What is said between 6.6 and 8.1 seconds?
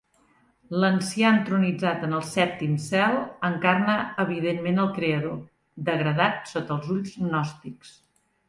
els ulls gnòstics.